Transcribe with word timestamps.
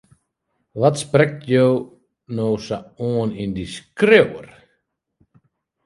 Wat 0.79 0.95
sprekt 1.03 1.37
jo 1.53 1.67
no 2.37 2.47
sa 2.65 2.77
oan 3.07 3.29
yn 3.43 3.51
dy 3.55 3.65
skriuwer? 3.75 4.47